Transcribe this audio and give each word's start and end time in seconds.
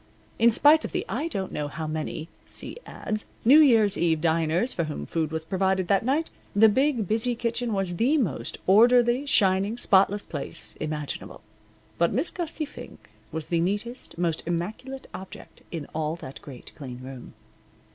In 0.39 0.49
spite 0.49 0.83
of 0.83 0.93
the 0.93 1.05
I 1.07 1.27
don't 1.27 1.51
know 1.51 1.67
how 1.67 1.85
many 1.85 2.27
(see 2.43 2.75
ads) 2.87 3.27
New 3.45 3.59
Year's 3.59 3.99
Eve 3.99 4.19
diners 4.19 4.73
for 4.73 4.85
whom 4.85 5.05
food 5.05 5.29
was 5.29 5.45
provided 5.45 5.87
that 5.89 6.03
night, 6.03 6.31
the 6.55 6.69
big, 6.69 7.07
busy 7.07 7.35
kitchen 7.35 7.71
was 7.71 7.97
the 7.97 8.17
most 8.17 8.57
orderly, 8.65 9.27
shining, 9.27 9.77
spotless 9.77 10.25
place 10.25 10.75
imaginable. 10.77 11.41
But 11.99 12.13
Miss 12.13 12.31
Gussie 12.31 12.65
Fink 12.65 13.11
was 13.31 13.49
the 13.49 13.59
neatest, 13.61 14.17
most 14.17 14.41
immaculate 14.47 15.05
object 15.13 15.61
in 15.69 15.85
all 15.93 16.15
that 16.15 16.41
great, 16.41 16.71
clean 16.75 16.99
room. 17.03 17.35